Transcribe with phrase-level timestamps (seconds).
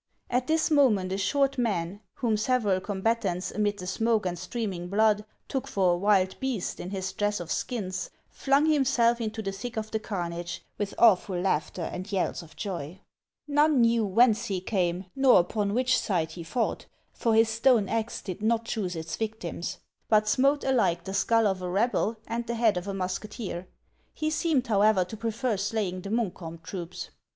[0.31, 5.23] At this moment a short man, whom several combatants, amid the smoke and streaming blood,
[5.47, 9.77] took for a wild beast, in his dress of skins, flung himself into the thick
[9.77, 12.97] of the carnage, with awful laughter and yells of joy.
[12.97, 12.97] HANS
[13.49, 13.57] OF ICELAND.
[13.75, 18.23] 403 knew whence he came, nor upon which side he fought; for his stone axe
[18.23, 19.77] did not choose its victims,
[20.09, 23.67] but smote alike the skull of a rebel and the head of a musketeer.
[24.15, 27.11] He seemed, however, to prefer slaying the Munkholrn troops.